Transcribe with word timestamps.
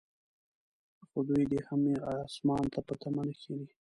خو 1.07 1.19
دوی 1.27 1.43
دې 1.51 1.59
هم 1.67 1.81
اسمان 2.27 2.63
ته 2.73 2.79
په 2.87 2.93
تمه 3.01 3.21
نه 3.27 3.33
کښیني. 3.37 3.67